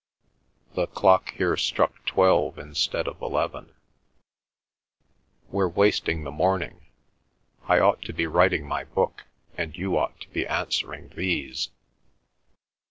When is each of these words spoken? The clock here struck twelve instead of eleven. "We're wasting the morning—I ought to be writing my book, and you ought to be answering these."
The 0.73 0.87
clock 0.87 1.33
here 1.35 1.55
struck 1.55 2.07
twelve 2.07 2.57
instead 2.57 3.07
of 3.07 3.21
eleven. 3.21 3.71
"We're 5.51 5.67
wasting 5.67 6.23
the 6.23 6.31
morning—I 6.31 7.77
ought 7.77 8.01
to 8.05 8.11
be 8.13 8.25
writing 8.25 8.65
my 8.65 8.83
book, 8.83 9.25
and 9.59 9.77
you 9.77 9.95
ought 9.95 10.19
to 10.21 10.29
be 10.29 10.47
answering 10.47 11.09
these." 11.09 11.69